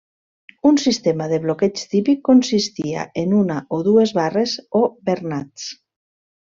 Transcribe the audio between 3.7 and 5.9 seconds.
o dues barres o bernats.